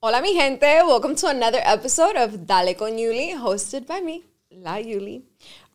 [0.00, 0.60] Hola, mi gente.
[0.60, 5.22] Welcome to another episode of Dale con Yuli, hosted by me, La Yuli.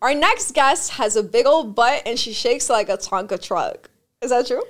[0.01, 3.89] Our next guest has a big old butt and she shakes like a Tonka truck.
[4.21, 4.63] Is that true?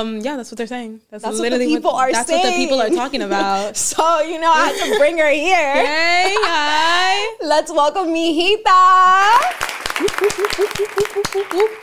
[0.00, 1.00] Um, yeah, that's what they're saying.
[1.10, 3.76] That's, That's what the literally people are That's what the people are talking about.
[3.76, 5.74] So, you know, I had to bring her here.
[5.74, 7.36] hey, hi.
[7.46, 9.68] Let's welcome Mijita.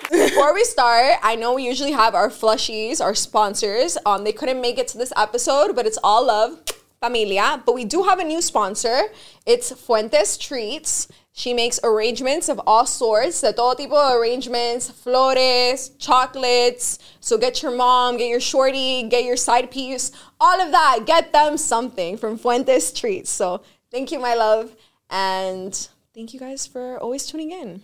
[0.09, 3.98] Before we start, I know we usually have our flushies, our sponsors.
[4.05, 6.59] Um, they couldn't make it to this episode, but it's all love,
[6.99, 7.61] familia.
[7.66, 9.03] But we do have a new sponsor.
[9.45, 11.08] It's Fuentes Treats.
[11.38, 16.98] She makes arrangements of all sorts, de todo tipo de arrangements, flores, chocolates.
[17.20, 20.12] So get your mom, get your shorty, get your side piece,
[20.42, 21.02] all of that.
[21.05, 23.30] Get them something from Fuentes Treats.
[23.30, 23.62] So
[23.92, 24.72] thank you, my love.
[25.12, 25.76] And
[26.16, 27.81] thank you guys for always tuning in.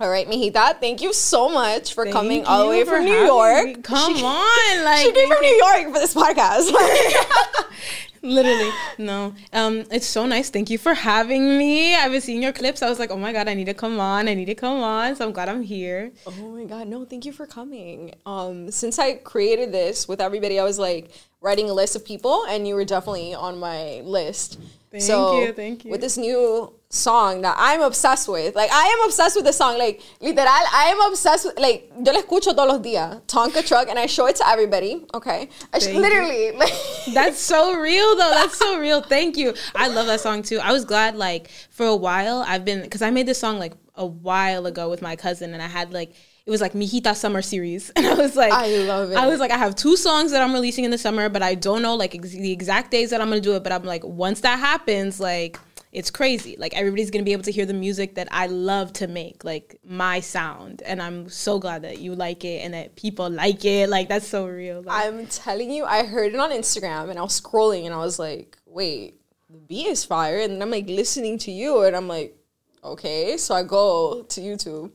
[0.00, 3.66] All right, Mijita, thank you so much for coming all the way from New York.
[3.66, 3.74] me.
[3.82, 6.72] Come She- on, like She came from New York for this podcast.
[8.22, 8.70] literally.
[8.98, 9.34] No.
[9.52, 10.50] Um, it's so nice.
[10.50, 11.94] Thank you for having me.
[11.94, 12.82] I've been seeing your clips.
[12.82, 14.28] I was like, oh my god, I need to come on.
[14.28, 15.16] I need to come on.
[15.16, 16.12] So I'm glad I'm here.
[16.26, 18.14] oh my god, no, thank you for coming.
[18.26, 21.10] Um, since I created this with everybody, I was like
[21.40, 24.58] writing a list of people, and you were definitely on my list.
[24.90, 25.90] Thank so you, thank you.
[25.90, 29.78] With this new song that I'm obsessed with, like I am obsessed with the song.
[29.78, 31.58] Like literal, I am obsessed with.
[31.58, 35.04] Like yo la escucho todos los días, Tonka Truck, and I show it to everybody.
[35.14, 36.72] Okay, I sh- literally like.
[37.14, 38.30] That's so real though.
[38.34, 39.00] That's so real.
[39.02, 39.54] Thank you.
[39.74, 40.58] I love that song too.
[40.58, 43.72] I was glad like for a while I've been because I made this song like
[43.94, 46.14] a while ago with my cousin and I had like
[46.46, 49.16] it was like Mijita Summer Series and I was like I love it.
[49.16, 51.54] I was like I have two songs that I'm releasing in the summer but I
[51.54, 54.02] don't know like ex- the exact days that I'm gonna do it but I'm like
[54.04, 55.58] once that happens like
[55.92, 59.08] it's crazy like everybody's gonna be able to hear the music that I love to
[59.08, 63.28] make like my sound and I'm so glad that you like it and that people
[63.28, 67.10] like it like that's so real Like, I'm telling you, I heard it on Instagram
[67.10, 70.40] and I was scrolling and I was like, wait, the beat is fire.
[70.40, 72.36] And I'm like listening to you and I'm like,
[72.82, 73.36] okay.
[73.36, 74.90] So I go to YouTube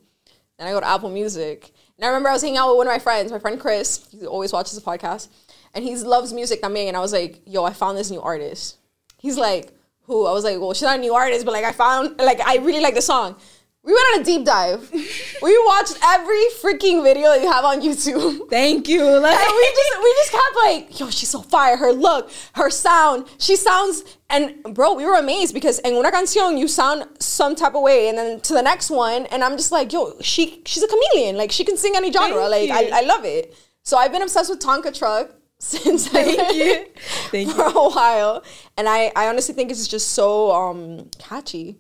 [0.58, 1.72] and I go to Apple Music.
[1.98, 4.08] And I remember I was hanging out with one of my friends, my friend Chris.
[4.12, 5.30] He always watches the podcast
[5.74, 6.88] and he loves music también.
[6.88, 8.78] And I was like, yo, I found this new artist.
[9.18, 9.72] He's like,
[10.08, 10.26] who?
[10.26, 12.58] I was like, well, she's not a new artist, but like I found, like, I
[12.58, 13.36] really like the song.
[13.86, 14.90] We went on a deep dive.
[15.44, 18.50] we watched every freaking video that you have on YouTube.
[18.50, 21.78] thank you like And we just we just kept like, yo, she's so fire.
[21.78, 23.28] Her look, her sound.
[23.38, 27.76] She sounds and bro, we were amazed because en una canción you sound some type
[27.76, 30.82] of way, and then to the next one, and I'm just like, yo, she she's
[30.82, 31.38] a chameleon.
[31.38, 32.50] Like she can sing any genre.
[32.50, 32.92] Thank like.
[32.92, 33.56] I, I love it.
[33.84, 35.30] So I've been obsessed with Tonka Truck
[35.60, 36.86] since Thank you.
[37.32, 37.80] Thank for you.
[37.80, 38.44] a while,
[38.78, 41.78] and I I honestly think it's just so um catchy.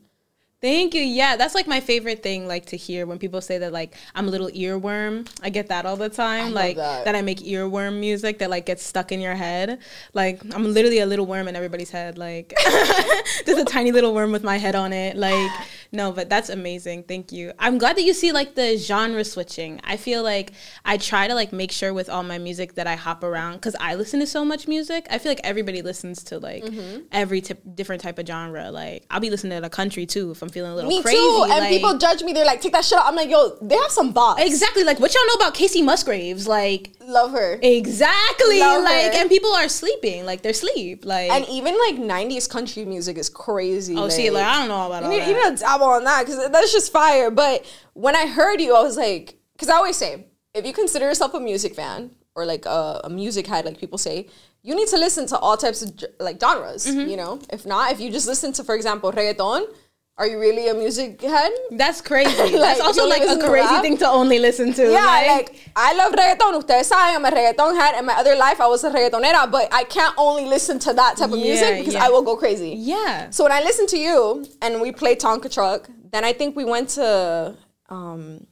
[0.61, 1.01] Thank you.
[1.01, 4.27] Yeah, that's like my favorite thing like to hear when people say that like I'm
[4.27, 5.29] a little earworm.
[5.43, 6.45] I get that all the time.
[6.45, 7.13] love like that.
[7.13, 9.79] I make earworm music that like gets stuck in your head.
[10.13, 12.17] Like I'm literally a little worm in everybody's head.
[12.17, 12.55] Like
[13.45, 15.17] there's a tiny little worm with my head on it.
[15.17, 15.51] Like
[15.95, 17.03] no, but that's amazing.
[17.03, 17.53] Thank you.
[17.59, 19.79] I'm glad that you see like the genre switching.
[19.83, 20.51] I feel like
[20.83, 23.75] I try to like make sure with all my music that I hop around cuz
[23.79, 25.07] I listen to so much music.
[25.09, 26.99] I feel like everybody listens to like Mm-hmm.
[27.11, 28.71] every tip, different type of genre.
[28.71, 31.17] Like I'll be listening to the country too if I'm feeling a little Me crazy.
[31.17, 31.41] too.
[31.49, 32.33] And like- people judge me.
[32.33, 33.05] They're like, take that shit out.
[33.05, 34.39] I'm like, yo, they have some bops.
[34.39, 36.47] exactly like what y'all know about Kacey Musgraves?
[36.47, 37.59] Like Love her.
[37.61, 39.19] exactly Love like her.
[39.19, 43.29] and people are sleeping like they're sleep like And even like '90s country music is
[43.29, 43.95] crazy.
[43.95, 45.27] oh see like I don't know about all that.
[45.27, 47.31] you need dabble on that because that's just fire.
[47.31, 51.05] But when I heard you, I was like, because I always say, if you consider
[51.05, 54.27] yourself a music fan or like a, a music head, like people say,
[54.61, 56.85] you need to listen to all types of like genres.
[56.85, 57.09] Mm-hmm.
[57.09, 59.67] You know, if not, if you just listen to, for example, reggaeton,
[60.17, 61.51] are you really a music head?
[61.71, 62.31] That's crazy.
[62.37, 63.81] Like, That's also like a crazy rap?
[63.81, 64.83] thing to only listen to.
[64.89, 66.53] Yeah, like, like, I love reggaeton.
[66.63, 67.99] Ustedes saben, I'm a reggaeton head.
[67.99, 71.17] In my other life, I was a reggaetonera, but I can't only listen to that
[71.17, 72.05] type of Yeah, music because yeah.
[72.05, 72.75] I will go crazy.
[72.79, 73.29] yeah.
[73.29, 76.63] So when I listen to you and we play Tonka Truck, then I think we
[76.63, 77.57] went to
[77.89, 78.47] um,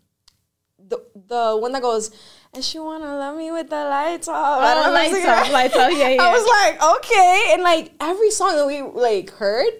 [0.89, 2.11] the the one that goes,
[2.53, 4.59] and she wanna love me with the lights off.
[4.61, 6.21] I don't Oh, if I'm lights off, lights off, yeah, yeah.
[6.23, 9.71] I was like, okay, and like every song that we like heard,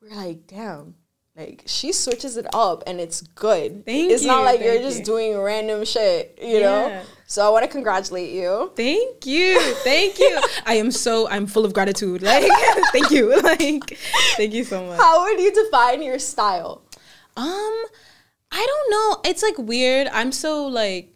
[0.00, 0.94] we are like, damn.
[1.36, 3.84] Like she switches it up and it's good.
[3.84, 5.04] Thank it's not you, like you're just you.
[5.04, 6.60] doing random shit, you Yeah.
[6.60, 7.02] know?
[7.26, 8.70] So I want to congratulate you.
[8.76, 9.60] Thank you.
[9.82, 10.40] Thank you.
[10.66, 12.22] I am so I'm full of gratitude.
[12.22, 12.48] Like
[12.92, 13.34] thank you.
[13.42, 13.98] Like
[14.36, 14.98] thank you so much.
[15.00, 16.82] How would you define your style?
[17.36, 17.74] Um,
[18.52, 19.28] I don't know.
[19.28, 20.06] It's like weird.
[20.12, 21.10] I'm so like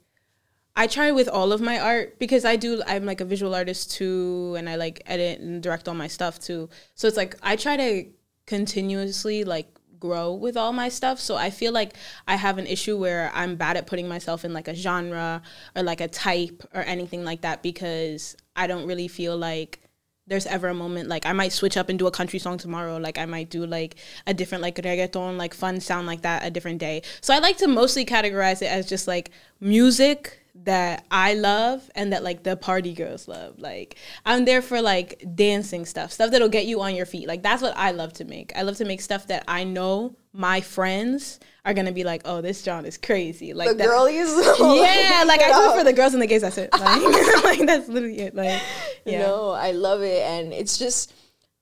[0.75, 3.93] I try with all of my art because I do I'm like a visual artist
[3.93, 6.69] too and I like edit and direct all my stuff too.
[6.97, 8.06] So it's like I try to
[8.47, 9.69] continuously like
[10.00, 11.19] grow with all my stuff.
[11.21, 11.95] So I feel like
[12.27, 15.43] I have an issue where I'm bad at putting myself in like a genre
[15.77, 19.81] or like a type or anything like that because I don't really feel like
[20.29, 22.99] there's ever a moment like I might switch up and do a country song tomorrow.
[22.99, 23.97] Like I might do like
[24.27, 27.03] a different like reggaeton, like fun sound like that a different day.
[27.21, 29.31] So I like to mostly categorize it as just like
[29.61, 33.59] music that I love and that like the party girls love.
[33.59, 37.29] Like I'm there for like dancing stuff, stuff that'll get you on your feet.
[37.29, 38.53] Like that's what I love to make.
[38.57, 42.41] I love to make stuff that I know my friends are gonna be like, oh,
[42.41, 43.55] this John is crazy.
[43.55, 44.29] Like the that, girlies.
[44.59, 46.43] yeah, like I do it for the girls and the gays.
[46.43, 46.73] That's it.
[46.73, 46.83] Like,
[47.45, 48.35] like that's literally it.
[48.35, 48.61] Like,
[49.05, 49.21] yeah.
[49.21, 51.13] No, I love it, and it's just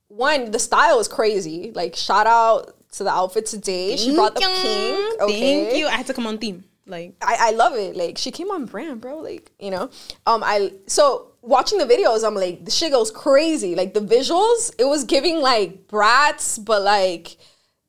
[0.09, 0.51] one.
[0.51, 1.73] The style is crazy.
[1.75, 3.97] Like shout out to the outfit today.
[3.97, 5.23] She brought the pink.
[5.23, 5.65] Okay.
[5.65, 5.87] Thank you.
[5.87, 6.65] I had to come on theme.
[6.87, 7.97] Like I, I love it.
[7.97, 9.19] Like she came on brand, bro.
[9.19, 9.91] Like you know,
[10.27, 13.75] um, I so watching the videos, I'm like, the shit goes crazy.
[13.75, 17.37] Like the visuals, it was giving like brats, but like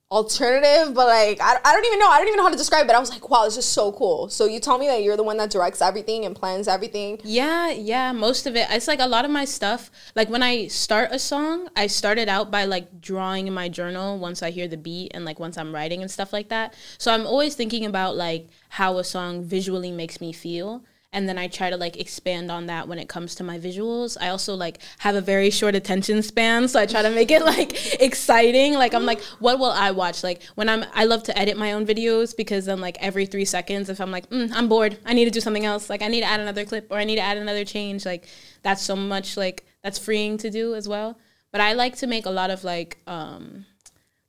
[0.10, 2.08] alternative, but like I, I don't even know.
[2.08, 2.96] I don't even know how to describe it.
[2.96, 4.30] I was like, wow, this is so cool.
[4.30, 7.20] So you tell me that you're the one that directs everything and plans everything.
[7.24, 8.68] Yeah, yeah, most of it.
[8.70, 9.92] It's like a lot of my stuff.
[10.16, 13.68] Like when I start a song, I start it out by like drawing in my
[13.68, 16.74] journal once I hear the beat and like once I'm writing and stuff like that.
[16.98, 20.84] So I'm always thinking about like how a song visually makes me feel
[21.18, 24.18] and then I try to like expand on that when it comes to my visuals.
[24.22, 27.42] I also like have a very short attention span, so I try to make it
[27.54, 28.76] like exciting.
[28.76, 30.24] Like I'm like, what will I watch?
[30.24, 33.46] Like when I'm, I love to edit my own videos because then like every three
[33.46, 35.90] seconds, if I'm like, mm, I'm bored, I need to do something else.
[35.90, 38.06] Like I need to add another clip or I need to add another change.
[38.06, 38.28] Like
[38.62, 41.18] that's so much like that's freeing to do as well.
[41.52, 43.66] But I like to make a lot of like um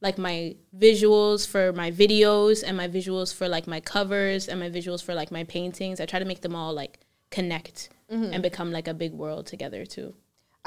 [0.00, 4.70] like my visuals for my videos and my visuals for like my covers and my
[4.70, 6.00] visuals for like my paintings.
[6.00, 7.00] I try to make them all like
[7.30, 8.32] connect mm-hmm.
[8.32, 10.14] and become like a big world together too.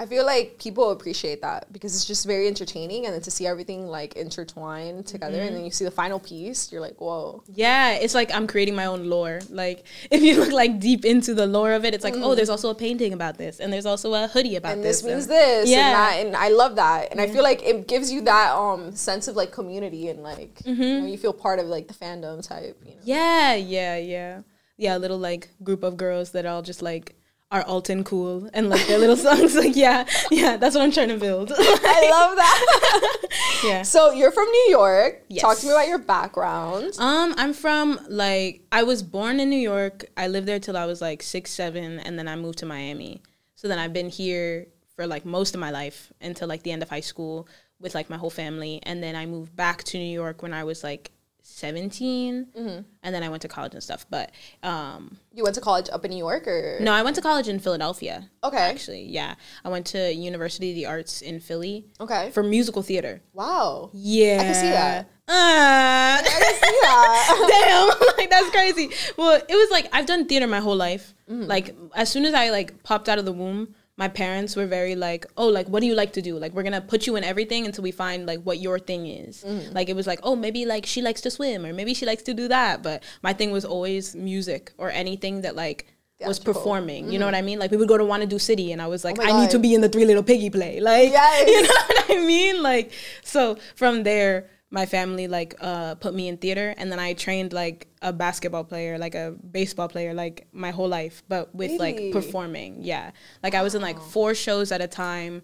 [0.02, 3.46] I feel like people appreciate that because it's just very entertaining, and then to see
[3.46, 5.46] everything like intertwined together, mm-hmm.
[5.46, 7.44] and then you see the final piece, you're like, whoa.
[7.54, 9.42] Yeah, it's like I'm creating my own lore.
[9.52, 12.24] Like if you look like deep into the lore of it, it's like, mm.
[12.24, 14.78] oh, there's also a painting about this, and there's also a hoodie about this.
[14.78, 15.02] and this.
[15.02, 17.28] this means this, yeah, and, that, and I love that, and yeah.
[17.28, 20.82] I feel like it gives you that um sense of like community and like mm-hmm.
[20.82, 22.76] you, know, you feel part of like the fandom type.
[22.84, 23.02] You know?
[23.04, 24.42] Yeah, yeah, yeah,
[24.78, 24.98] yeah.
[24.98, 27.21] A little like group of girls that all just like
[27.52, 29.56] are alt and cool and like their little songs.
[29.56, 31.52] Like, yeah, yeah, that's what I'm trying to build.
[31.56, 33.28] I love that.
[33.64, 33.82] yeah.
[33.84, 35.24] So you're from New York.
[35.28, 35.42] Yes.
[35.42, 36.94] Talk to me about your background.
[36.98, 40.06] Um, I'm from like I was born in New York.
[40.16, 43.22] I lived there till I was like six, seven, and then I moved to Miami.
[43.56, 46.82] So then I've been here for like most of my life until like the end
[46.82, 47.48] of high school
[47.80, 50.64] with like my whole family, and then I moved back to New York when I
[50.64, 51.12] was like
[51.44, 52.82] 17 mm-hmm.
[53.04, 54.32] and then i went to college and stuff but
[54.64, 57.48] um you went to college up in new york or no i went to college
[57.48, 59.36] in philadelphia okay actually yeah
[59.66, 64.38] i went to university of the arts in philly okay for musical theater wow yeah
[64.40, 67.98] i can see that uh, I can see that.
[67.98, 68.90] Damn, like that's crazy.
[69.16, 71.14] Well, it was like I've done theater my whole life.
[71.30, 71.44] Mm-hmm.
[71.44, 74.96] Like as soon as I like popped out of the womb, my parents were very
[74.96, 76.36] like, oh, like what do you like to do?
[76.40, 79.44] Like we're gonna put you in everything until we find like what your thing is.
[79.44, 79.74] Mm-hmm.
[79.76, 82.24] Like it was like, oh, maybe like she likes to swim or maybe she likes
[82.24, 82.82] to do that.
[82.82, 85.86] But my thing was always music or anything that like
[86.20, 87.04] was performing.
[87.04, 87.14] Mm-hmm.
[87.14, 87.60] You know what I mean?
[87.60, 89.42] Like we would go to Wannado City and I was like, oh I God.
[89.42, 90.80] need to be in the Three Little Piggy play.
[90.80, 91.48] Like yes.
[91.48, 92.64] you know what I mean?
[92.64, 92.92] Like
[93.24, 97.54] so from there my family like uh, put me in theater and then i trained
[97.54, 102.10] like a basketball player like a baseball player like my whole life but with really?
[102.10, 103.12] like performing yeah.
[103.44, 105.44] Like i was in like four shows at a time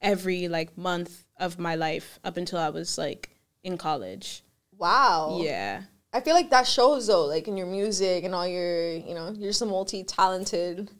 [0.00, 3.32] every like month of my life up until i was like
[3.64, 4.42] in college.
[4.76, 5.40] Wow.
[5.42, 5.82] Yeah.
[6.12, 9.30] I feel like that shows though like in your music and all your you know
[9.30, 10.90] you're just a multi-talented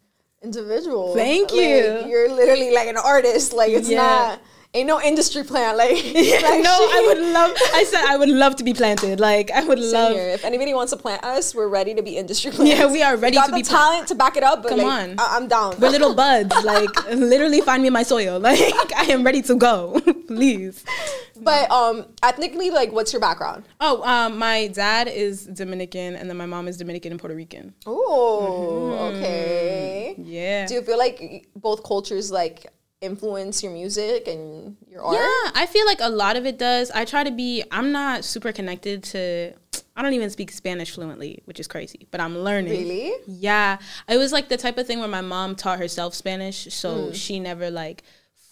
[0.42, 1.14] individual.
[1.14, 1.88] Thank you.
[1.88, 3.52] like, you're literally like an artist.
[3.52, 3.97] Like it's yeah.
[3.97, 4.40] not
[4.75, 5.76] ain't no industry plant.
[5.76, 7.52] Like, yeah, like no, I would love.
[7.75, 9.21] I said I would love to be planted.
[9.21, 10.12] Like, I would love.
[10.14, 10.29] Here.
[10.31, 12.79] If anybody wants to plant us, we're ready to be industry plants.
[12.79, 14.67] Yeah, we are ready we to be talent to back it up.
[14.67, 15.79] Come like, on, I- am down.
[15.79, 16.55] We're little buds.
[16.64, 18.41] Like, literally, find me my soil.
[18.41, 20.00] Like, I am ready to go.
[20.26, 20.85] Please.
[21.41, 23.64] But um, ethnically, like, what's your background?
[23.81, 27.75] Oh, um, my dad is Dominican, and then my mom is Dominican and Puerto Rican.
[27.87, 29.17] Oh, mm-hmm.
[29.17, 30.14] okay.
[30.19, 30.67] Yeah.
[30.67, 32.67] Do you feel like both cultures like
[33.02, 35.16] influence your music and your art?
[35.16, 36.90] Yeah, I feel like a lot of it does.
[36.90, 39.52] I try to be I'm not super connected to
[39.94, 42.73] I don't even speak Spanish fluently, which is crazy, but I'm learning.
[42.73, 43.12] Really?
[43.26, 43.78] Yeah.
[44.09, 47.14] It was like the type of thing where my mom taught herself Spanish, so mm.
[47.14, 48.02] she never like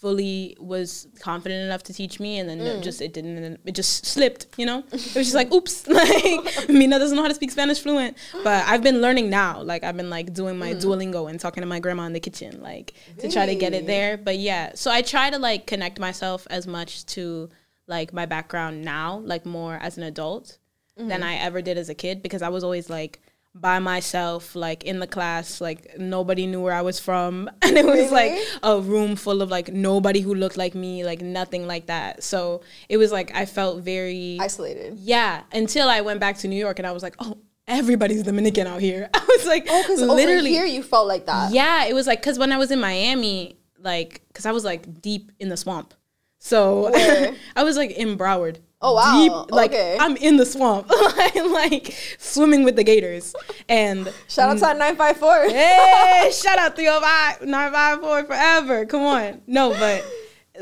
[0.01, 2.65] fully was confident enough to teach me and then mm.
[2.65, 6.69] it just it didn't it just slipped you know it was just like oops like
[6.69, 9.95] mina doesn't know how to speak spanish fluent but i've been learning now like i've
[9.95, 10.81] been like doing my mm.
[10.81, 13.29] duolingo and talking to my grandma in the kitchen like really?
[13.29, 16.47] to try to get it there but yeah so i try to like connect myself
[16.49, 17.47] as much to
[17.87, 20.57] like my background now, like more as an adult
[20.99, 21.07] Mm-hmm.
[21.07, 23.21] than I ever did as a kid because I was always like
[23.53, 27.49] by myself, like in the class, like nobody knew where I was from.
[27.61, 31.21] And it was like a room full of like nobody who looked like me, like
[31.21, 32.23] nothing like that.
[32.23, 34.97] So it was like I felt very Isolated.
[34.99, 38.67] yeah, until I went back to New York and I was like, oh, everybody's Dominican
[38.67, 39.09] out here.
[39.13, 41.53] I was like, oh, Because over here you felt like that.
[41.53, 45.01] yeah, it was like because when I was in Miami, like because I was like
[45.01, 45.93] deep in the swamp,
[46.39, 46.91] so
[47.55, 48.57] I was like in Broward.
[48.83, 49.43] Oh, wow.
[49.45, 49.97] Deep, like Okay.
[49.99, 53.35] I'm in the swamp, like, like swimming with the gators,
[53.69, 55.43] and Shout out to 954.
[55.49, 58.85] hey, shout out 305 954 forever.
[58.85, 59.41] Come on.
[59.47, 60.03] No, but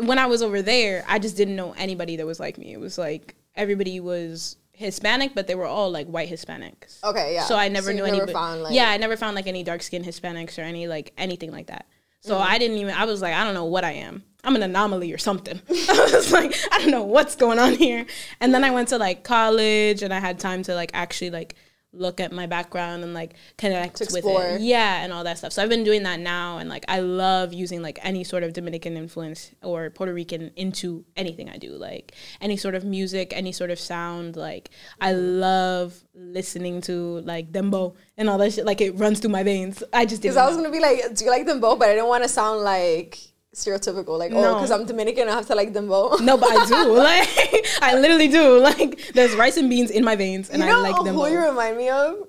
[0.05, 2.73] when I was over there, I just didn't know anybody that was like me.
[2.73, 7.03] It was like everybody was Hispanic, but they were all like white Hispanics.
[7.03, 7.43] Okay, yeah.
[7.43, 8.33] So I never So knew anybody.
[8.33, 11.67] like- yeah, I never found like any dark skinned Hispanics or any like anything like
[11.67, 11.85] that.
[12.21, 12.51] So Mm-hmm.
[12.51, 12.93] I didn't even.
[12.95, 14.23] I was like, I don't know what I am.
[14.43, 15.61] I'm an anomaly or something.
[15.69, 18.05] I was like, I don't know what's going on here.
[18.39, 21.55] And then I went to like college, and I had time to like actually like
[21.91, 24.61] look at my background and like connect with it.
[24.61, 25.53] Yeah, and all that stuff.
[25.53, 28.53] So I've been doing that now, and like I love using like any sort of
[28.53, 31.71] Dominican influence or Puerto Rican into anything I do.
[31.71, 34.35] Like any sort of music, any sort of sound.
[34.35, 34.69] Like
[35.01, 38.65] I love listening to like dembow and all that shit.
[38.65, 39.83] Like it runs through my veins.
[39.91, 40.35] I just didn't.
[40.35, 41.77] Because I was gonna be like, do you like dembow?
[41.77, 43.17] But I didn't want to sound like
[43.55, 44.17] stereotypical.
[44.17, 46.21] Like, oh, because I'm Dominican, I have to like them both.
[46.21, 46.93] No, but I do.
[46.99, 48.59] Like I literally do.
[48.59, 51.15] Like there's rice and beans in my veins, and you know I like them.
[51.15, 52.27] who you remind me of?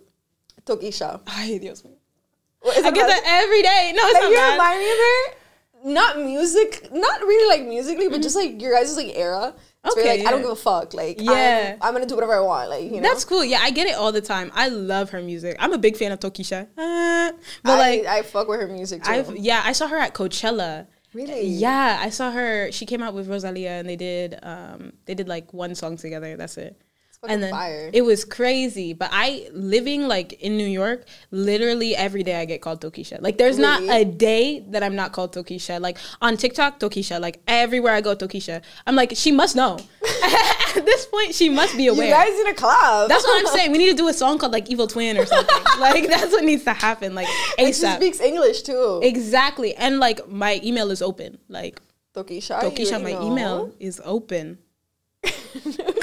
[0.65, 1.21] Tokischa.
[1.27, 1.97] Ay, Dios mío.
[2.77, 3.93] Is I get that every day.
[3.97, 4.53] No, it's Like not you bad.
[4.53, 5.37] remind me of her.
[5.83, 9.55] Not music, not really like musically, but just like your guys' like era.
[9.83, 10.11] It's very, Mm-hmm.
[10.11, 10.45] Okay, like I don't yeah.
[10.45, 10.93] give a fuck.
[10.93, 11.77] Like Yeah.
[11.81, 12.69] I'm, I'm gonna do whatever I want.
[12.69, 13.09] Like you know.
[13.09, 13.43] That's cool.
[13.43, 14.51] Yeah, I get it all the time.
[14.55, 15.57] I love her music.
[15.59, 16.69] I'm a big fan of Tokischa.
[16.77, 17.33] Uh,
[17.65, 19.11] but I, like, I fuck with her music too.
[19.11, 20.87] I've yeah, I saw her at Coachella.
[21.13, 21.47] Really?
[21.47, 22.71] Yeah, I saw her.
[22.73, 26.37] She came out with Rosalia, and they did um they did like one song together.
[26.37, 26.81] That's it.
[27.29, 27.91] and then fire.
[27.93, 28.93] it was crazy.
[28.95, 33.21] But I living like in New York, literally every day I get called Tokischa.
[33.21, 35.81] Like there's not a day that I'm not called Tokischa.
[35.81, 37.21] Like on TikTok, Tokischa.
[37.21, 38.63] Like everywhere I go, Tokischa.
[38.87, 39.79] I'm like, she must know.
[40.77, 42.07] At this point, she must be aware.
[42.07, 43.09] you guys in a collab.
[43.09, 43.73] That's what I'm saying.
[43.73, 45.57] We need to do a song called like Evil Twin or something.
[45.81, 47.15] like that's what needs to happen.
[47.15, 49.01] Like And she speaks English too.
[49.03, 49.75] Exactly.
[49.75, 51.39] And like my email is open.
[51.49, 51.81] Like
[52.15, 52.61] Tokischa.
[52.61, 53.27] Tokischa, my know.
[53.27, 54.59] email is open.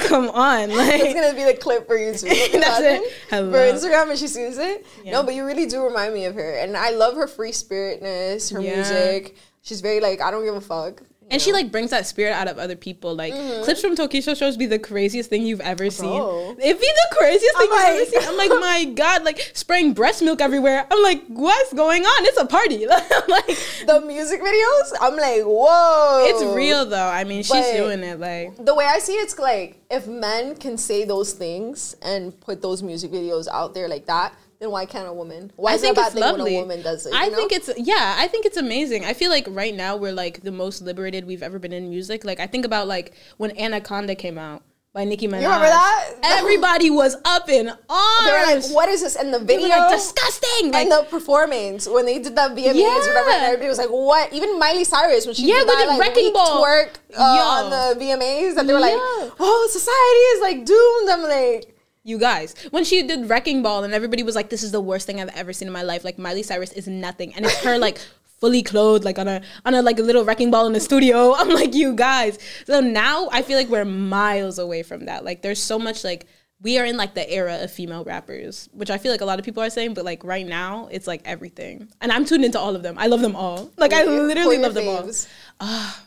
[0.00, 0.70] Come on.
[0.70, 2.28] It's gonna be the clip for YouTube.
[2.52, 3.12] That's it.
[3.28, 4.86] For Instagram, and she sees it.
[5.04, 5.12] Yeah.
[5.12, 8.52] No, but you really do remind me of her, and I love her free spiritness,
[8.52, 8.74] her Yeah.
[8.76, 9.36] music.
[9.62, 11.02] She's very like I don't give a fuck.
[11.30, 13.14] And she like brings that spirit out of other people.
[13.14, 13.64] Like mm-hmm.
[13.64, 16.08] clips from Tokischa shows be the craziest thing you've ever seen.
[16.08, 16.56] Oh.
[16.58, 18.28] It'd be the craziest thing I'm you've ever seen.
[18.28, 20.86] I'm like, my god, like spraying breast milk everywhere.
[20.90, 22.24] I'm like, what's going on?
[22.24, 22.86] It's a party.
[23.28, 23.46] like
[23.86, 24.92] the music videos.
[25.00, 27.08] I'm like, whoa, it's real though.
[27.08, 30.06] I mean, she's But- doing it like The way I see it, it's like if
[30.06, 34.70] men can say those things and put those music videos out there like that, then
[34.70, 35.52] why can't a woman?
[35.56, 36.54] Why I is think bad it's thing lovely.
[36.54, 37.12] when a woman does it?
[37.14, 37.36] I know?
[37.36, 38.16] think it's yeah.
[38.18, 39.04] I think it's amazing.
[39.04, 42.24] I feel like right now we're like the most liberated we've ever been in music.
[42.24, 44.62] Like I think about like when Anaconda came out
[44.94, 45.42] by Nicki Minaj.
[45.42, 46.14] You remember that?
[46.24, 48.24] Everybody was up in arms.
[48.24, 49.14] They're like, what is this?
[49.16, 50.72] And the video, like disgusting.
[50.72, 52.94] Like, and the performance when they did that VMAs, Yeah.
[52.94, 55.86] whatever, and everybody was like, "What?" Even Miley Cyrus when she Yeah, did that the
[55.88, 56.64] like wrecking ball.
[56.64, 59.30] twerk uh, on the VMAs, and they were like, Yeah.
[59.38, 61.74] "Oh, society is like doomed." I'm like,
[62.08, 65.06] you guys, when she did Wrecking Ball and everybody was like, "This is the worst
[65.06, 67.78] thing I've ever seen in my life." Like Miley Cyrus is nothing, and it's her
[67.86, 67.98] like
[68.40, 71.34] fully clothed, like on a on a like a little wrecking ball in the studio.
[71.36, 72.38] I'm like, you guys.
[72.66, 75.24] So now I feel like we're miles away from that.
[75.24, 76.26] Like, there's so much like.
[76.60, 79.38] We are in like the era of female rappers, which I feel like a lot
[79.38, 81.88] of people are saying, but like right now, it's like everything.
[82.00, 82.96] And I'm tuned into all of them.
[82.98, 83.70] I love them all.
[83.76, 85.02] Like I literally love them all.
[85.02, 85.28] faves?
[85.60, 86.02] Ah,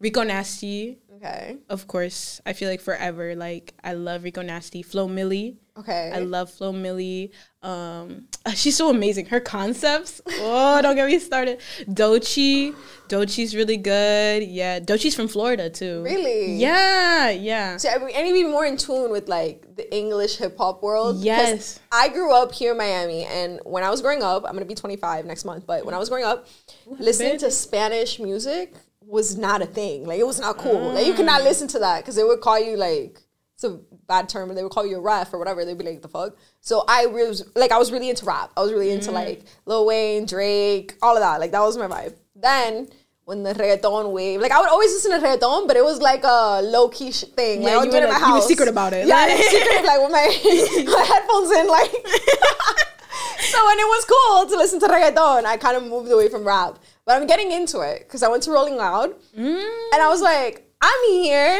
[0.00, 2.40] Rico Nasty, Okay, of course.
[2.44, 3.34] I feel like forever.
[3.34, 4.82] Like I love Rico Nasty.
[4.82, 5.56] Flo Milli.
[5.78, 6.10] okay.
[6.12, 7.30] I love Flo Milli.
[7.62, 9.26] Um, she's so amazing.
[9.26, 10.20] Her concepts.
[10.38, 11.60] Oh, don't get me started.
[11.88, 12.74] Doechii.
[13.08, 14.42] Doechii's really good.
[14.42, 16.02] Yeah, Doechii's from Florida too.
[16.02, 16.54] Really?
[16.54, 17.78] Yeah, yeah.
[17.78, 20.56] See, I, mean, I need to be more in tune with like the English hip
[20.58, 21.20] hop world.
[21.20, 21.80] Yes.
[21.90, 24.74] I grew up here in Miami, and when I was growing up, I'm gonna be
[24.74, 25.66] 25 next month.
[25.66, 26.46] But when I was growing up,
[26.86, 28.74] listening to Spanish music
[29.06, 30.04] was not a thing.
[30.04, 30.92] Like it was not cool.
[30.92, 31.34] Like you could Mm.
[31.34, 33.20] not listen to that because they would call you like
[33.54, 35.64] it's a bad term, but they would call you a ref or whatever.
[35.64, 38.50] They'd be like, "The fuck." So I was like, I was really into rap.
[38.56, 39.14] I was really into Mm.
[39.14, 41.40] like Lil Wayne, Drake, all of that.
[41.40, 42.14] Like that was my vibe.
[42.34, 42.88] Then.
[43.28, 46.22] When the reggaeton wave, like I would always listen to reggaeton, but it was like
[46.22, 47.60] a low key sh- thing.
[47.60, 48.92] Like Yeah, I would you do it were in my like- you were secret about
[48.92, 49.04] it.
[49.08, 50.26] Yeah, Like- like, secret, like with my
[50.94, 51.90] my headphones in, like.
[53.50, 56.44] so when it was cool to listen to reggaeton, I kind of moved away from
[56.46, 56.78] rap.
[57.06, 59.62] But I'm getting into it because I went to Rolling Loud, Mm.
[59.94, 61.58] and I was like, I'm here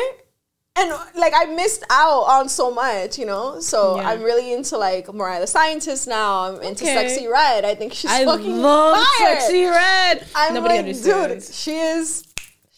[0.78, 3.60] and like I missed out on so much, you know.
[3.60, 4.10] So Yeah.
[4.10, 6.40] I'm really into like Mariah the Scientist now.
[6.48, 6.94] I'm into Okay.
[7.08, 7.64] Sexy Redd.
[7.64, 9.40] I think she's I fucking love fire.
[9.40, 10.26] Sexy Redd.
[10.34, 11.46] I'm Nobody like, understands.
[11.46, 12.24] dude, she is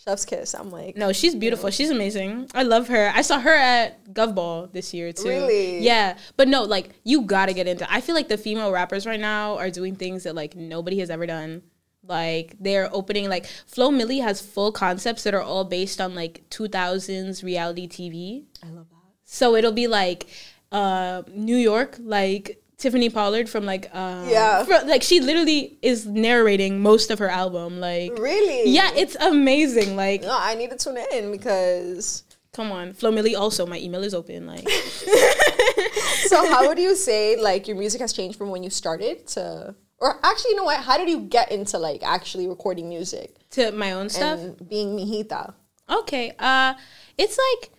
[0.05, 0.55] chef's kiss.
[0.55, 1.71] I'm like, No, she's beautiful.
[1.71, 2.49] She's amazing.
[2.55, 3.11] I love her.
[3.15, 5.29] I saw her at Gov Ball this year too.
[5.29, 5.81] Really?
[5.81, 6.17] Yeah.
[6.37, 9.57] But no, like you gotta get into I feel like the female rappers right now
[9.59, 11.63] are doing things that like nobody has ever done.
[12.03, 16.45] Like they're opening like Flo Milli has full concepts that are all based on like
[16.51, 18.45] 2000s reality TV.
[18.65, 18.97] I love that.
[19.25, 20.27] So it'll be like
[20.73, 24.63] uh New York, like Tiffany Pollard from like um, Yeah.
[24.65, 27.81] fro- like she literally is narrating most of her album.
[27.81, 28.71] Like Really?
[28.71, 29.97] yeah, it's amazing.
[29.97, 32.23] Like No, I need to tune in because.
[32.53, 33.39] Come on, Flo Milli.
[33.39, 34.47] Also, my email is open.
[34.47, 34.67] Like,
[36.29, 39.75] So how would you say like your music has changed from when you started to,
[40.01, 40.81] or actually, you know what?
[40.81, 44.39] How did you get into like actually recording music to my own stuff.
[44.41, 45.55] and being mijita?
[45.91, 46.33] Okay.
[46.39, 46.75] Uh,
[47.17, 47.71] it's like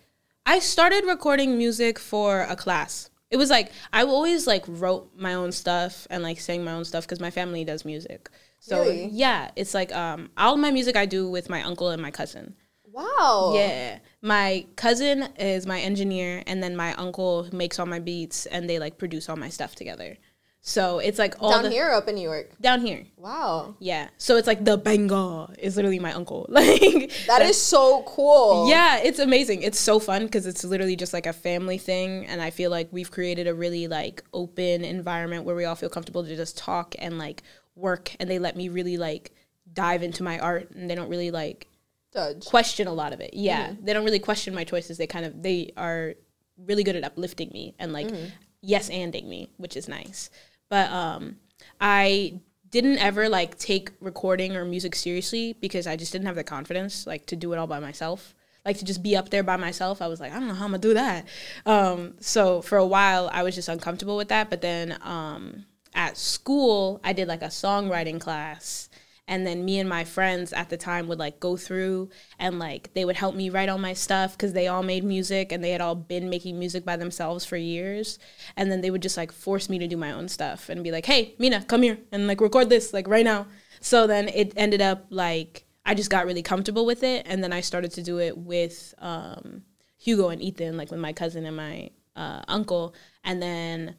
[0.46, 3.10] I started recording music for a class.
[3.30, 6.84] It was like I always like wrote my own stuff and like sang my own
[6.84, 8.28] stuff because my family does music.
[8.58, 9.08] So Really?
[9.12, 12.56] yeah, it's like um all my music I do with my uncle and my cousin.
[12.92, 13.52] Wow.
[13.54, 14.00] Yeah.
[14.20, 18.78] My cousin is my engineer and then my uncle makes all my beats and they
[18.80, 20.16] like produce all my stuff together.
[20.62, 22.50] So it's like all Down the here, up in New York.
[22.60, 23.06] down here.
[23.16, 23.76] Wow.
[23.78, 24.08] Yeah.
[24.18, 26.46] So it's like the Bengal is literally my uncle.
[26.60, 28.68] Like That is so cool.
[28.68, 29.62] Yeah, it's amazing.
[29.62, 32.88] It's so fun because it's literally just like a family thing, and I feel like
[32.90, 36.94] we've created a really like open environment where we all feel comfortable to just talk
[36.98, 37.42] and like
[37.74, 39.32] work, and they let me really like
[39.72, 41.68] dive into my art, and they don't really like
[42.12, 42.44] Judge.
[42.44, 43.32] question a lot of it.
[43.32, 43.84] Yeah, mm-hmm.
[43.84, 44.98] they don't really question my choices.
[44.98, 46.14] They kind of they are
[46.58, 48.26] really good at uplifting me and like mm-hmm.
[48.60, 50.28] yes anding me, which is nice.
[50.70, 51.36] But um,
[51.80, 56.44] I didn't ever like take recording or music seriously because I just didn't have the
[56.44, 58.34] confidence like to do it all by myself.
[58.64, 60.66] Like to just be up there by myself, I was like, I don't know how
[60.66, 61.26] I'm gonna do that.
[61.66, 64.50] Um, so for a while, I was just uncomfortable with that.
[64.50, 68.89] But then um, at school, I did like a songwriting class,
[69.30, 72.92] and then me and my friends at the time would like go through and like
[72.94, 75.70] they would help me write all my stuff because they all made music and they
[75.70, 78.18] had all been making music by themselves for years.
[78.56, 80.90] And then they would just like force me to do my own stuff and be
[80.90, 83.46] like hey mina come here and like record this like right now.
[83.80, 87.24] So then it ended up like i just got really comfortable with it.
[87.28, 89.62] And then i started to do it with um,
[89.96, 92.96] hugo and ethan like with my cousin and my uh, uncle.
[93.22, 93.94] And then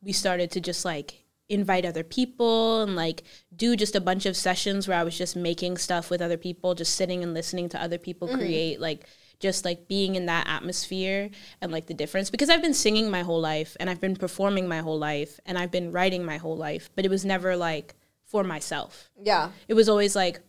[0.00, 3.22] we started to just like invite other people and like
[3.54, 6.74] do just a bunch of sessions where I was just making stuff with other people,
[6.74, 8.36] just sitting and listening to other people mm.
[8.36, 9.06] create, like
[9.38, 11.30] just like being in that atmosphere
[11.60, 12.30] and like the difference.
[12.30, 15.56] Because I've been singing my whole life and I've been performing my whole life and
[15.58, 19.10] I've been writing my whole life, but it was never like for myself.
[19.22, 19.50] Yeah.
[19.68, 20.40] It was always like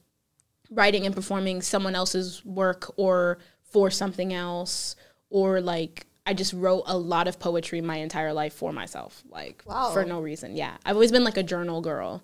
[0.71, 4.95] writing and performing someone else's work or for something else
[5.29, 9.63] or like I just wrote a lot of poetry my entire life for myself, like
[9.65, 9.91] Wow.
[9.93, 10.55] for no reason.
[10.55, 12.21] Yeah, I've always been like a journal girl.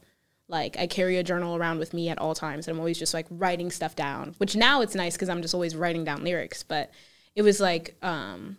[0.49, 3.13] Like I carry a journal around with me at all times, and I'm always just
[3.13, 4.35] like writing stuff down.
[4.37, 6.63] Which now it's nice because I'm just always writing down lyrics.
[6.63, 6.91] But
[7.33, 8.57] it was like um,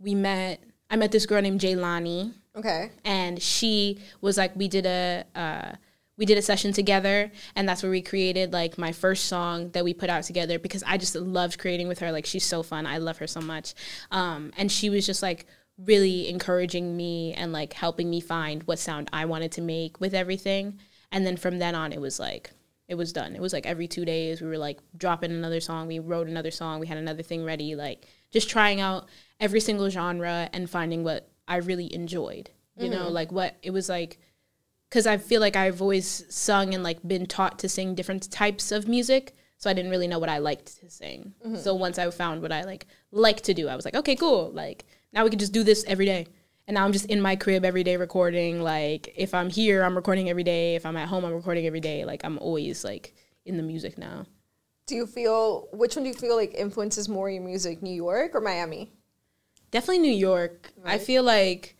[0.00, 0.60] we met.
[0.90, 2.90] I met this girl named Jaylani Okay.
[3.04, 5.72] and she was like we did a uh,
[6.16, 9.84] we did a session together and that's where we created like my first song that
[9.84, 12.12] we put out together because i just loved creating with her.
[12.12, 12.86] Like she's so fun.
[12.86, 13.74] I love her so much.
[14.10, 15.46] Um, and she was just like
[15.78, 20.14] really encouraging me and like helping me find what sound i wanted to make with
[20.14, 20.78] everything.
[21.10, 22.50] And then from then on it was like
[22.88, 23.34] it was done.
[23.34, 25.86] It was like every two days we were like dropping another song.
[25.86, 26.78] We wrote another song.
[26.78, 27.74] We had another thing ready.
[27.74, 29.08] Like just trying out
[29.40, 33.08] every single genre and finding what i really enjoyed you know?
[33.08, 34.18] Like what it was like
[34.92, 38.70] because i feel like i've always sung and like been taught to sing different types
[38.70, 41.32] of music so i didn't really know what i liked to sing.
[41.56, 44.50] So once i found what i like like to do i was like okay cool
[44.52, 46.26] like now we can just do this every day.
[46.66, 49.96] And now i'm just in my crib every day recording like if i'm here i'm
[49.96, 53.14] recording every day if i'm at home i'm recording every day like i'm always like
[53.46, 54.26] in the music now.
[54.86, 58.34] Do you feel which one do you feel like influences more your music, New York
[58.34, 58.92] or Miami?
[59.70, 60.70] definitely new york.
[60.84, 61.76] I feel like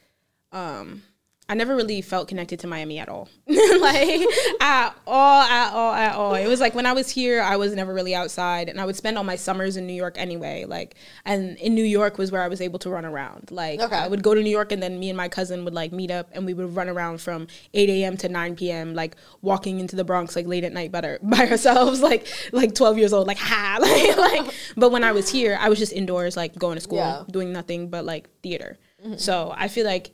[0.51, 1.03] um
[1.53, 3.29] I never really felt connected to Miami at all.
[3.47, 4.23] like
[4.61, 6.35] at all, at all, at all.
[6.35, 8.97] It was like when I was here, I was never really outside and I would
[8.97, 10.65] spend all my summers in New York anyway.
[10.67, 10.95] Like
[11.27, 13.51] and in New York was where I was able to run around.
[13.51, 13.95] Like Okay.
[13.97, 16.11] I would go to New York and then me and my cousin would like meet
[16.11, 19.95] up and we would run around from eight AM to nine PM, like walking into
[19.95, 23.27] the Bronx like late at night by, our, by ourselves, like like twelve years old,
[23.27, 26.77] like ha like, like but when I was here, I was just indoors, like going
[26.77, 27.25] to school, Yeah.
[27.31, 28.79] doing nothing but like theater.
[29.17, 30.13] So I feel like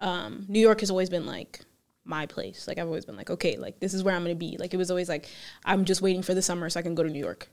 [0.00, 1.60] um, New York has always been like
[2.04, 2.66] my place.
[2.68, 4.56] Like I've always been like, okay, like this is where I'm gonna be.
[4.58, 5.28] Like it was always like
[5.64, 7.48] I'm just waiting for the summer so I can go to New York.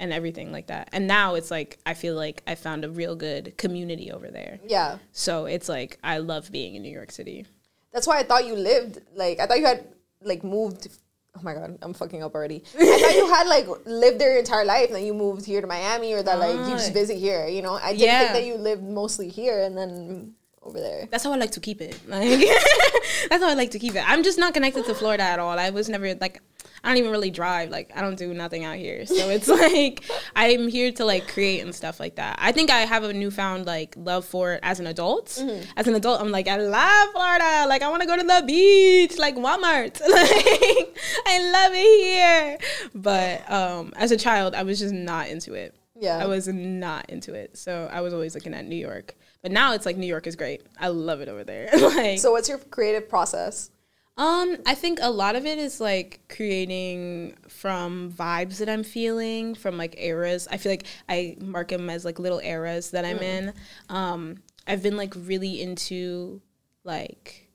[0.00, 0.88] and everything like that.
[0.92, 4.60] And now it's like I feel like I found a real good community over there.
[4.66, 4.98] Yeah.
[5.12, 7.46] So it's like I love being in New York City.
[7.92, 9.84] That's why I thought you lived like I thought you had
[10.22, 10.88] like moved.
[11.36, 12.62] Oh my god, I'm fucking up already.
[12.80, 15.60] I thought you had like lived there your entire life, and then you moved here
[15.60, 16.94] to Miami, or that like you just Ah.
[16.94, 17.46] visit here.
[17.46, 18.18] You know, I didn't Yeah.
[18.20, 20.34] think that you lived mostly here and then
[20.68, 21.08] over there.
[21.10, 21.98] That's how I like to keep it.
[22.06, 22.20] Like
[23.28, 24.04] that's how I like to keep it.
[24.08, 25.58] I'm just not connected to Florida at all.
[25.58, 26.42] I was never like
[26.84, 27.70] I don't even really drive.
[27.70, 29.06] Like I don't do nothing out here.
[29.06, 30.04] So it's like
[30.36, 32.38] I'm here to like create and stuff like that.
[32.40, 35.42] I think I have a newfound like love for it as an adult.
[35.76, 37.66] As an adult, I'm like I love Florida.
[37.66, 40.00] Like I want to go to the beach, like Walmart.
[40.18, 42.58] Like I love it here.
[42.94, 45.74] But um as a child, I was just not into it.
[46.00, 46.18] Yeah.
[46.18, 47.56] I was not into it.
[47.56, 49.16] So I was always looking at New York.
[49.42, 50.62] But now it's like New York is great.
[50.78, 51.68] I love it over there.
[51.80, 53.70] like So, what's your creative process?
[54.16, 59.54] um I think a lot of it is like creating from vibes that I'm feeling,
[59.54, 60.48] from like eras.
[60.50, 63.52] I feel like I mark them as like little eras that I'm in.
[63.88, 66.42] Um I've been like really into
[66.84, 67.47] like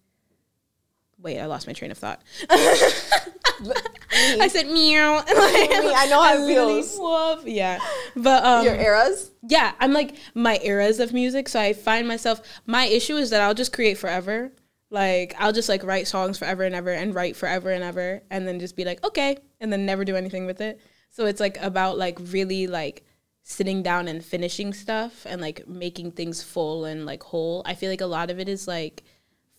[1.23, 2.21] Wait, I lost my train of thought.
[2.49, 5.15] I said meow.
[5.25, 6.97] Like, I know how it literally feels.
[6.99, 7.45] woof.
[7.47, 7.79] Yeah.
[8.15, 9.31] But um Your eras?
[9.41, 11.49] yeah, I'm like my eras of music.
[11.49, 14.51] So I find myself, my issue is that I'll just create forever.
[14.89, 18.47] Like, I'll just like write songs forever and ever and write forever and ever and
[18.47, 20.79] then just be like, okay, and then never do anything with it.
[21.09, 23.05] So it's like about like really like
[23.43, 27.63] sitting down and finishing stuff and like making things full and like whole.
[27.65, 29.03] I feel like a lot of it is like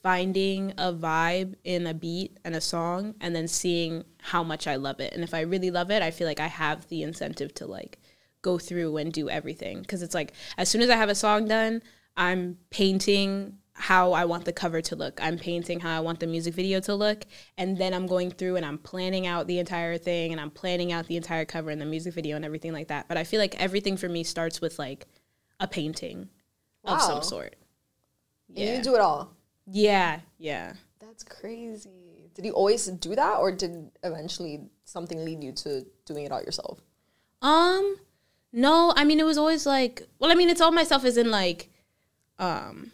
[0.05, 4.77] finding a vibe in a beat and a song and then seeing how much I
[4.77, 5.15] love it.
[5.15, 7.99] And if I really love it, I feel like I have the incentive to like
[8.43, 11.49] go through and do everything because it's like as soon as I have a song
[11.49, 11.81] done,
[12.19, 15.19] I'm painting how I want the cover to look.
[15.23, 17.25] I'm painting how I want the music video to look
[17.57, 20.93] and then I'm going through and I'm planning out the entire thing and I'm planning
[20.93, 23.09] out the entire cover and the music video and everything like that.
[23.09, 25.07] But I feel like everything for me starts with like
[25.61, 26.29] a painting
[26.85, 27.57] of some sort.
[28.55, 29.35] And You do it all.
[29.67, 30.75] Yeah, yeah.
[31.01, 32.31] That's crazy.
[32.35, 36.43] Did you always do that, or did eventually something lead you to doing it all
[36.43, 36.81] yourself?
[37.41, 37.97] Um,
[38.53, 41.31] no, I mean it was always like, well, I mean it's all myself as in
[41.31, 41.71] like,
[42.39, 42.93] um,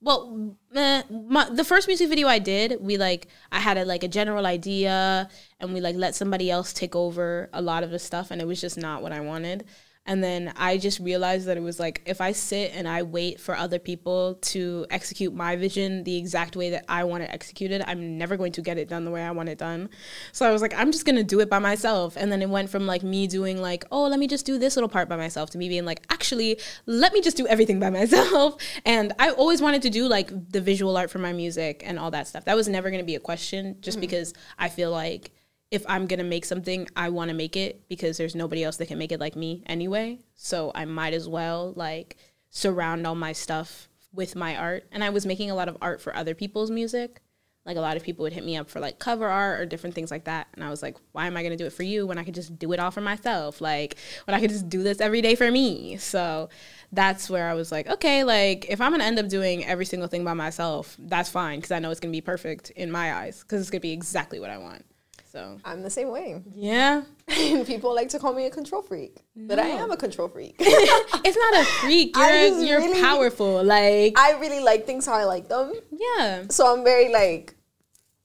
[0.00, 4.02] well, eh, my, the first music video I did, we like I had a, like
[4.02, 5.28] a general idea,
[5.60, 8.46] and we like let somebody else take over a lot of the stuff, and it
[8.46, 9.64] was just not what I wanted.
[10.04, 13.38] And then I just realized that it was like if I sit and I wait
[13.38, 17.84] for other people to execute my vision the exact way that I want it executed,
[17.86, 19.90] I'm never going to get it done the way I want it done.
[20.32, 22.16] So I was like, I'm just gonna do it by myself.
[22.16, 24.74] And then it went from like me doing like, oh, let me just do this
[24.74, 27.90] little part by myself to me being like, actually, let me just do everything by
[28.00, 28.56] myself.
[28.84, 32.10] And I always wanted to do like the visual art for my music and all
[32.10, 32.44] that stuff.
[32.46, 34.00] That was never gonna be a question just mm.
[34.00, 35.30] because I feel like
[35.72, 38.88] if I'm gonna make something, I want to make it because there's nobody else that
[38.88, 40.18] can make it like me anyway.
[40.34, 42.18] So I might as well like
[42.50, 44.84] surround all my stuff with my art.
[44.92, 47.22] And I was making a lot of art for other people's music.
[47.64, 49.94] Like a lot of people would hit me up for like cover art or different
[49.94, 50.48] things like that.
[50.52, 52.34] And I was like, why am I gonna do it for you when I could
[52.34, 53.62] just do it all for myself?
[53.62, 55.96] Like when I could just do this every day for me.
[55.96, 56.50] So
[56.92, 60.08] that's where I was like, okay, like if I'm gonna end up doing every single
[60.08, 63.40] thing by myself, that's fine because I know it's gonna be perfect in my eyes
[63.40, 64.84] because it's gonna be exactly what I want.
[65.32, 66.42] So I'm the same way.
[66.54, 67.04] yeah,
[67.64, 70.56] People like to call me a control freak, but I am a control freak.
[70.60, 72.14] it's not a freak.
[72.14, 73.64] You're you're really- powerful.
[73.64, 77.54] Like I really like things how I like them, yeah, so I'm very like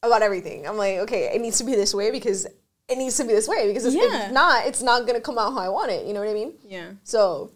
[0.04, 0.68] about everything.
[0.68, 2.46] I'm like, okay, it needs to be this way because
[2.90, 4.26] it needs to be this way because if Yeah.
[4.28, 6.06] if not, it's not gonna come out how I want it.
[6.08, 6.54] You know what I mean?
[6.68, 6.90] yeah.
[7.04, 7.52] So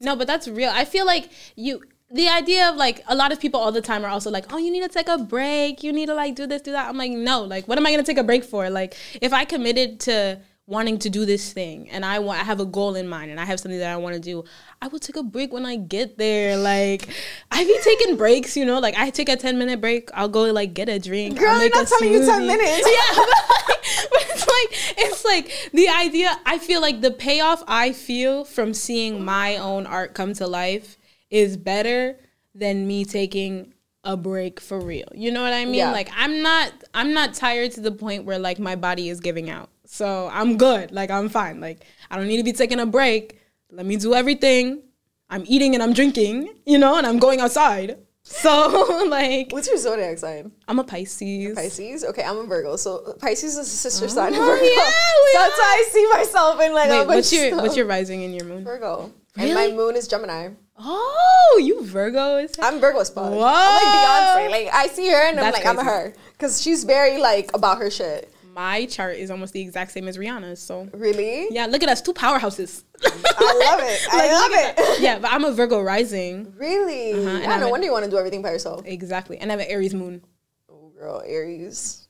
[0.00, 0.70] No, but that's real.
[0.74, 4.04] I feel like you the idea of like a lot of people all the time
[4.04, 5.82] are also like, oh, you need to take a break.
[5.82, 6.88] You need to like do this, do that.
[6.88, 8.70] I'm like, no, like, what am I gonna take a break for?
[8.70, 12.58] Like, if I committed to wanting to do this thing and I want I have
[12.58, 14.44] a goal in mind and I have something that I want to do,
[14.80, 16.56] I will take a break when I get there.
[16.56, 17.08] Like
[17.50, 20.44] I be taking breaks, you know, like I take a 10 minute break, I'll go
[20.52, 21.38] like get a drink.
[21.38, 22.88] Girl, I'll they're make not telling you 10 minutes.
[22.96, 23.28] Yeah, but,
[23.68, 26.38] like, but it's like it's like the idea.
[26.46, 30.98] I feel like the payoff I feel from seeing my own art come to life
[31.30, 32.18] is better
[32.54, 33.72] than me taking
[34.04, 35.08] a break for real.
[35.14, 35.74] You know what I mean?
[35.74, 35.90] Yeah.
[35.90, 39.50] Like I'm not I'm not tired to the point where like my body is giving
[39.50, 39.68] out.
[39.84, 40.92] So I'm good.
[40.92, 41.60] Like I'm fine.
[41.60, 43.40] Like I don't need to be taking a break.
[43.70, 44.82] Let me do everything.
[45.28, 47.98] I'm eating and I'm drinking, you know, and I'm going outside.
[48.28, 50.50] So like what's your zodiac sign?
[50.66, 51.54] I'm a Pisces.
[51.54, 52.02] Pisces.
[52.02, 52.74] Okay, I'm a Virgo.
[52.74, 54.64] So Pisces is a sister oh, sign of Oh, Virgo.
[54.64, 57.62] yeah, so that's why I see myself in like Wait, what's your stuff.
[57.62, 58.64] what's your rising and your moon?
[58.64, 59.12] Virgo?
[59.36, 60.48] And my moon is Gemini.
[60.78, 63.24] Oh, you Virgo is I'm Virgo as fuck.
[63.32, 64.50] I'm like Beyonce.
[64.50, 67.78] Like I see her and I'm That's like I'm her because she's very like about
[67.78, 68.30] her shit.
[68.54, 70.60] my chart is almost the exact same as Rihanna's.
[70.60, 71.48] So Really?
[71.50, 72.82] yeah, look at us, two powerhouses.
[73.02, 74.00] I love it.
[74.12, 75.00] I Like, love at it.
[75.00, 76.52] yeah, but I'm a Virgo rising.
[76.58, 77.12] Really?
[77.12, 78.82] Uh-huh, and Yeah, I'm no wonder you want to do everything by yourself.
[78.84, 80.22] Exactly, and I have an Aries moon.
[80.70, 82.08] Oh, girl, Aries.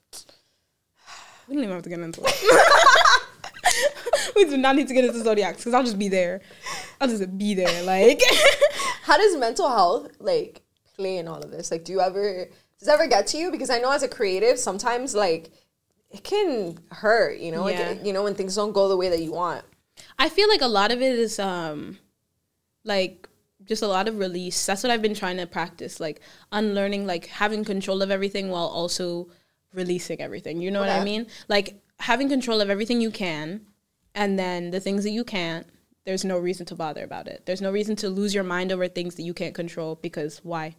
[1.48, 2.34] We don't even have to get into it.
[4.36, 6.40] we do not need to get into zodiacs because I'll just be there.
[7.00, 7.82] I'll just be there.
[7.82, 8.20] Like,
[9.02, 10.62] How does mental health like
[10.96, 11.70] play in all of this?
[11.70, 13.50] Like, do you ever does it ever get to you?
[13.50, 15.50] Because I know as a creative, sometimes like
[16.10, 17.38] it can hurt.
[17.38, 19.64] You know, like you know when things don't go the way that you want.
[20.18, 21.98] I feel like a lot of it is um,
[22.84, 23.28] like
[23.64, 24.66] just a lot of release.
[24.66, 26.20] That's what I've been trying to practice, like
[26.52, 29.28] unlearning, like having control of everything while also
[29.72, 30.60] releasing everything.
[30.60, 31.26] You know what I mean?
[31.48, 33.66] Like having control of everything you can,
[34.14, 35.66] and then the things that you can't.
[36.04, 37.42] There's no reason to bother about it.
[37.46, 40.76] There's no reason to lose your mind over things that you can't control because why?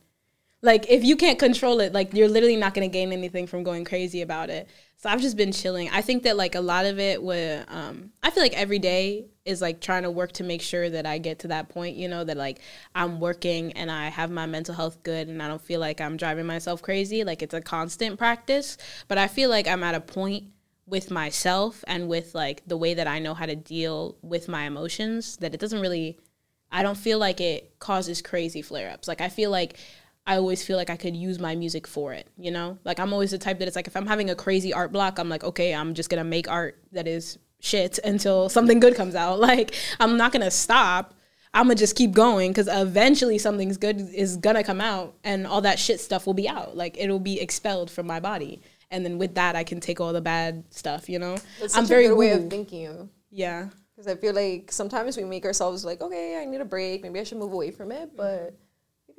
[0.62, 3.86] Like if you can't control it, like you're literally not gonna gain anything from going
[3.86, 4.68] crazy about it.
[4.96, 5.90] So I've just been chilling.
[5.90, 9.28] I think that like a lot of it would um I feel like every day
[9.46, 12.08] is like trying to work to make sure that I get to that point, you
[12.08, 12.60] know, that like
[12.96, 16.18] I'm working and I have my mental health good and I don't feel like I'm
[16.18, 17.24] driving myself crazy.
[17.24, 18.78] Like it's a constant practice.
[19.08, 20.46] But I feel like I'm at a point
[20.88, 24.64] with myself and with like the way that I know how to deal with my
[24.64, 26.18] emotions that it doesn't really
[26.72, 29.08] I don't feel like it causes crazy flare ups.
[29.08, 29.78] Like I feel like
[30.26, 32.78] I always feel like I could use my music for it, you know?
[32.84, 35.20] Like I'm always the type that it's like if I'm having a crazy art block,
[35.20, 39.16] I'm like, okay, I'm just gonna make art that is shit until something good comes
[39.16, 39.40] out.
[39.40, 41.14] Like I'm not gonna stop.
[41.54, 45.62] I'm gonna just keep going because eventually something's good is gonna come out and all
[45.62, 46.76] that shit stuff will be out.
[46.76, 48.62] Like it'll be expelled from my body.
[48.90, 51.38] And then with that, I can take all the bad stuff, you know?
[51.60, 53.10] That's I'm very a good way of thinking.
[53.30, 53.70] Yeah.
[53.96, 57.02] Because I feel like sometimes we make ourselves like, okay, I need a break.
[57.02, 58.16] Maybe I should move away from it, mm.
[58.16, 58.54] but maybe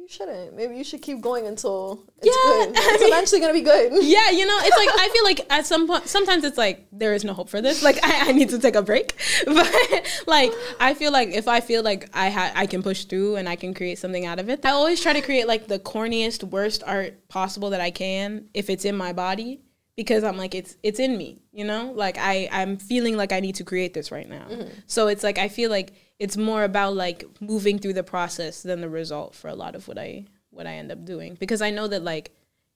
[0.09, 0.55] you shouldn't.
[0.57, 2.33] Maybe you should keep going until it's Yeah,
[2.67, 2.77] good.
[2.79, 3.93] I It's mean- eventually gonna be good.
[4.03, 7.13] Yeah, you know, it's like I feel like at some point, sometimes it's like there
[7.15, 7.83] is no hope for this.
[7.83, 11.61] Like I, I need to take a break, but like I feel like if I
[11.61, 14.49] feel like I ha- I can push through and I can create something out of
[14.49, 18.47] it, I always try to create like the corniest, worst art possible that I can
[18.55, 19.61] if it's in my body
[19.99, 21.91] because I'm like it's it's in me, you know.
[21.93, 24.47] Like I I'm feeling like I need to create this right now.
[24.49, 24.69] Mm-hmm.
[24.87, 28.81] So it's like I feel like it's more about like moving through the process than
[28.81, 31.71] the result for a lot of what I what I end up doing because I
[31.71, 32.31] know that like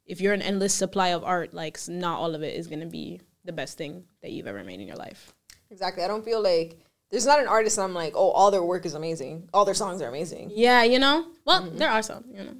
[0.04, 3.20] if you're an endless supply of art, like not all of it is gonna be
[3.44, 5.32] the best thing that you've ever made in your life.
[5.70, 6.02] Exactly.
[6.02, 6.76] I don't feel like
[7.12, 9.48] there's not an artist I'm like, oh, all their work is amazing.
[9.54, 10.50] All their songs are amazing.
[10.52, 11.26] Yeah, you know.
[11.44, 11.76] Well, mm-hmm.
[11.76, 12.56] there are some, you know.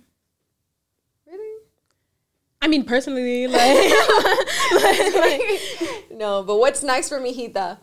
[2.62, 3.92] I mean, personally, like,
[4.72, 7.79] like, like No, but what's next for Mijita?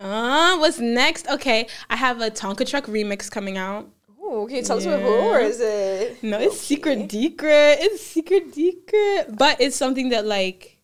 [0.00, 1.28] uh, what's next?
[1.28, 3.90] Okay, I have a Tonka Truck remix coming out.
[4.22, 6.22] Ooh, can you tell us with who or is it?
[6.22, 7.78] No, it's secret secret.
[7.80, 9.36] It's secret secret.
[9.36, 10.78] But it's something that like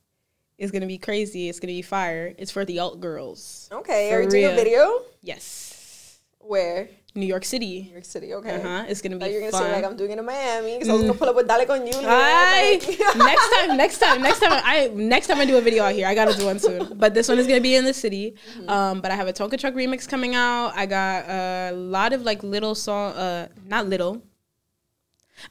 [0.58, 1.48] is gonna be crazy.
[1.48, 2.34] It's gonna be fire.
[2.36, 3.68] It's for the alt girls.
[3.72, 5.02] Okay, For are you doing a video?
[5.22, 6.18] Yes.
[6.38, 6.88] Where?
[7.14, 7.82] New York City.
[7.88, 8.34] New York City.
[8.34, 8.56] Okay.
[8.56, 8.84] Uh huh.
[8.88, 9.62] It's gonna be you were gonna fun.
[9.64, 11.66] say like I'm doing it in Miami because I was gonna pull up with Dale
[11.66, 11.80] con.
[12.04, 12.72] Hi.
[12.72, 12.82] like-
[13.16, 16.06] next time, next time, next time I next time I do a video out here,
[16.06, 16.92] I gotta do one soon.
[16.96, 18.34] But this one is gonna be in the city.
[18.68, 20.72] Um, but I have a Tonka Truck remix coming out.
[20.76, 24.22] I got a lot of like little song, uh, not little.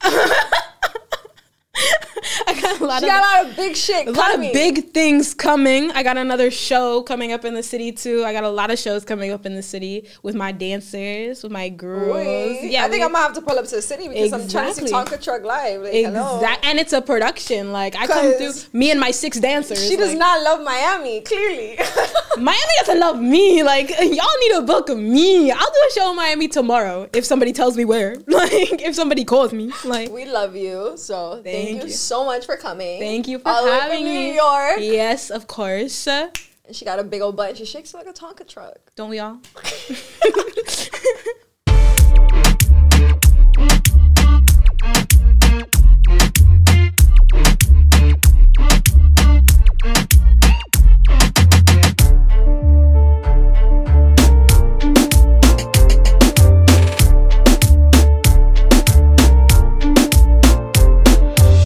[2.84, 4.06] A lot She of got a lot of big shit.
[4.08, 5.90] a lot of big things coming.
[5.92, 8.24] I got another show coming up in the city too.
[8.24, 11.52] I got a lot of shows coming up in the city with my dancers, with
[11.52, 12.58] my girls.
[12.62, 14.48] Yeah, I think we- I'm gonna have to pull up to the city because I'm
[14.48, 15.16] trying to see Exactly.
[15.18, 15.82] Tonka Truck live.
[15.82, 16.42] Like, hello.
[16.62, 17.72] And it's a production.
[17.72, 19.86] Like I come through, me and my six dancers.
[19.86, 21.78] She does like, not love Miami, clearly.
[22.36, 23.62] Miami doesn't love me.
[23.62, 25.50] Like y'all need to book of me.
[25.50, 28.16] I'll do a show in Miami tomorrow if somebody tells me where.
[28.26, 29.72] Like if somebody calls me.
[29.84, 30.92] Like we love you.
[30.96, 31.92] So thank, Thank you, you.
[31.94, 33.00] so much for coming.
[33.00, 34.32] thank you for All the way from having New.
[34.32, 34.76] York.
[34.78, 36.06] Yes, of course.
[36.06, 36.30] And
[36.72, 37.56] she got a big old butt.
[37.56, 38.78] She shakes like a Tonka truck.
[38.94, 39.40] Don't we all?